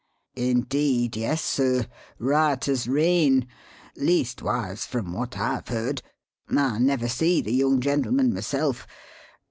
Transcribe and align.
"Indeed, 0.35 1.15
yes, 1.15 1.43
sir 1.43 1.85
right 2.17 2.67
as 2.67 2.87
rain. 2.87 3.45
Leastwise, 3.95 4.83
from 4.83 5.13
what 5.13 5.37
I've 5.37 5.67
heard. 5.67 6.01
I 6.49 6.79
never 6.79 7.07
see 7.07 7.39
the 7.39 7.53
young 7.53 7.79
gentleman, 7.81 8.33
myself. 8.33 8.87